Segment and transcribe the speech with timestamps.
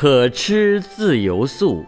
[0.00, 1.84] 可吃自由素。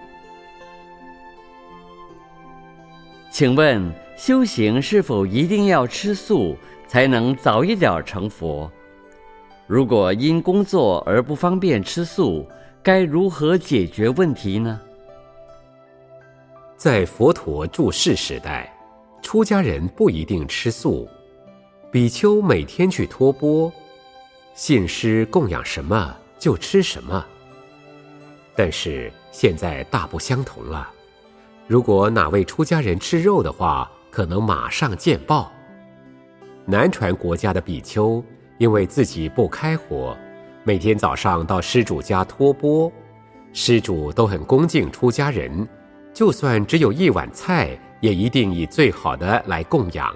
[3.31, 6.57] 请问修行是否一定要吃素
[6.89, 8.69] 才能早一点成佛？
[9.69, 12.45] 如果因工作而不方便吃素，
[12.83, 14.81] 该如何解决问题呢？
[16.77, 18.77] 在佛陀住世时代，
[19.23, 21.09] 出家人不一定吃素，
[21.93, 23.73] 比丘每天去托钵，
[24.53, 27.25] 信师供养什么就吃什么。
[28.57, 30.89] 但是现在大不相同了。
[31.67, 35.53] 如果哪位出家人吃肉的话，可能马上见报。
[36.67, 38.23] 南传国家的比丘
[38.59, 40.17] 因为自己不开火，
[40.65, 42.93] 每天早上到施主家托钵，
[43.53, 45.67] 施主都很恭敬出家人，
[46.13, 50.15] 就算只有一碗菜，也一定以最好的来供养。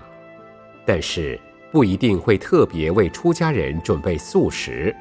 [0.85, 1.41] 但是
[1.73, 4.95] 不一定会特别为出家人准备素食，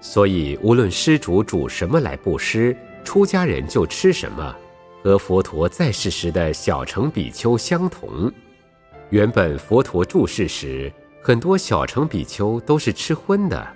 [0.00, 4.54] 所以无论施主煮什么来布施，出家人就吃什么。
[5.02, 8.30] 和佛陀在世时的小乘比丘相同。
[9.10, 10.92] 原本佛陀住世时，
[11.22, 13.66] 很多小乘比丘都是吃荤的。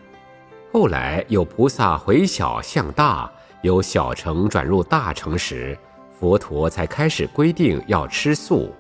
[0.73, 3.31] 后来有菩萨回小向大，
[3.63, 5.79] 由小乘转入大乘时，
[6.19, 8.75] 佛陀才开始规定要吃素。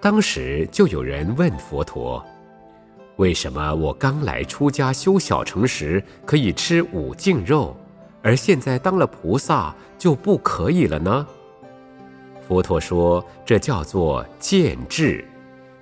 [0.00, 2.24] 当时就有人问佛陀
[3.16, 7.76] ：“为什么我刚来出家修小乘时可以吃五净肉？”
[8.22, 11.26] 而现在当了菩萨就不可以了呢？
[12.48, 15.22] 佛陀说：“这叫做渐智，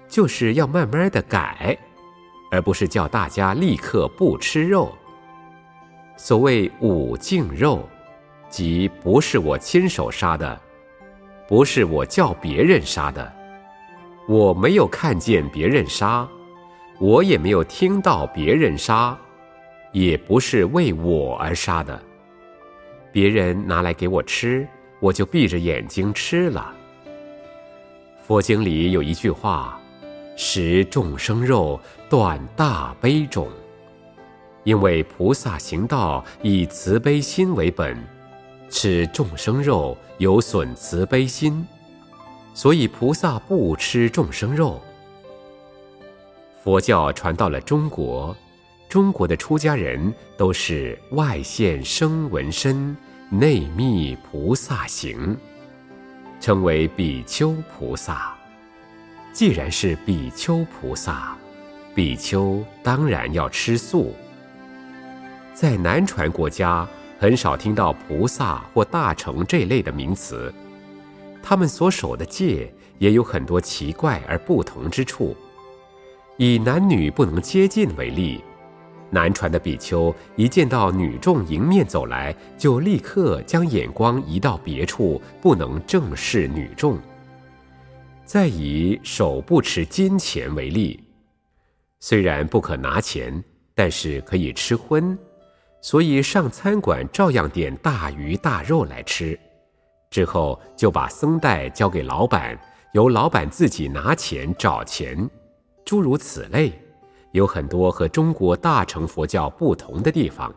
[0.09, 1.79] 就是要慢慢的改，
[2.51, 4.93] 而不是叫大家立刻不吃肉。
[6.17, 7.89] 所谓五净肉，
[8.51, 10.61] 即不是我亲手杀的，
[11.49, 13.33] 不是我叫别人杀的，
[14.29, 16.29] 我没有看见别人杀，
[17.03, 19.19] 我也没有听到别人杀，
[19.91, 22.01] 也不是为我而杀的。”
[23.11, 24.65] 别人拿来给我吃，
[25.01, 26.73] 我就闭着眼睛吃了。
[28.25, 29.81] 佛经里有一句话
[30.39, 33.49] ：“食众生肉，断大悲种。”
[34.63, 37.99] 因为菩萨行道以慈悲心为本，
[38.71, 41.67] 吃众生肉有损慈悲心，
[42.55, 44.81] 所以菩萨不吃众生肉。
[46.63, 48.35] 佛教传到了中国。
[48.89, 52.97] 中国的出家人都是外现声闻身，
[53.31, 55.37] 内密菩萨行，
[56.41, 58.33] 称为比丘菩萨。
[59.33, 61.37] 既然是比丘菩萨，
[61.97, 64.15] 比丘当然要吃素。
[65.55, 66.87] 在南传国家，
[67.19, 70.53] 很少听到菩萨或大乘这类的名词，
[71.43, 75.37] 他们所守的戒也有很多奇怪而不同之处。
[76.45, 78.43] 以男女不能接近为例。
[79.11, 86.99] 南传的比丘一见到女众迎面走来，就立刻将眼光移到别处，不能正视女众。
[88.25, 90.99] 再以手不持金钱为例，
[92.01, 93.41] 虽然不可拿钱，
[93.73, 95.17] 但是可以吃荤，
[95.81, 99.39] 所以上餐馆照样点大鱼大肉来吃。
[100.11, 102.59] 之后就把僧袋交给老板，
[102.95, 105.31] 由老板自己拿钱找钱，
[105.85, 106.73] 诸如此类。
[107.33, 110.55] 有很多和中国大乘佛教不同的地方。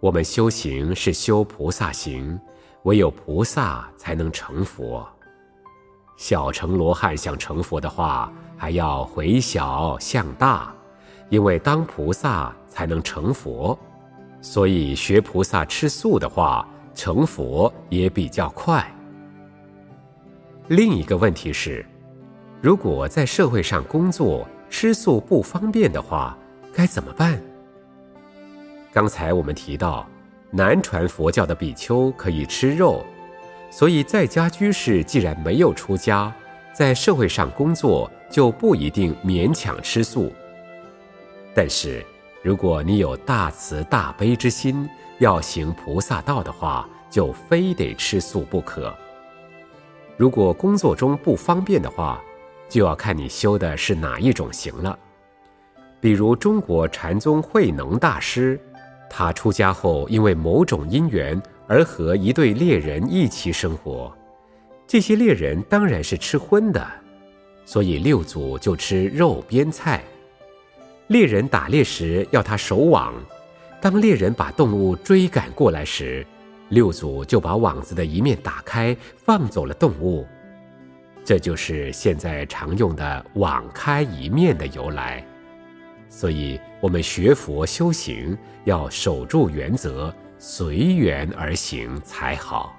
[0.00, 2.36] 我们修行是修菩萨行，
[2.82, 5.08] 唯有菩萨才能成佛。
[6.16, 10.74] 小乘罗汉想成佛的话，还要回小向大，
[11.30, 13.78] 因为当菩萨才能成佛，
[14.40, 18.84] 所以学菩萨吃素的话，成佛也比较快。
[20.66, 21.86] 另一个问题是，
[22.62, 26.38] 如果在社会上工作，吃素不方便的话，
[26.72, 27.42] 该怎么办？
[28.92, 30.08] 刚才我们提到，
[30.48, 33.04] 南传佛教的比丘可以吃肉，
[33.68, 36.32] 所以在家居士既然没有出家，
[36.72, 40.32] 在社会上工作就不一定勉强吃素。
[41.52, 42.06] 但是，
[42.42, 44.88] 如果你有大慈大悲之心，
[45.18, 48.94] 要行菩萨道的话，就非得吃素不可。
[50.16, 52.22] 如果工作中不方便的话，
[52.72, 54.98] 就要看你修的是哪一种行了。
[56.00, 58.58] 比如中国禅宗慧能大师，
[59.10, 64.10] 他出家后因为某种因缘而和一对猎人一起生活，
[64.86, 66.82] 这些猎人当然是吃荤的，
[67.66, 70.02] 所以六祖就吃肉边菜。
[71.08, 73.12] 猎人打猎时要他守网，
[73.82, 76.26] 当猎人把动物追赶过来时，
[76.70, 80.26] 六祖就把网子的一面打开，放走了动物。
[81.24, 85.24] 这就是现在常用的“网开一面”的由来，
[86.08, 92.76] 所以我们学佛修行要守住原则，随缘而行才好。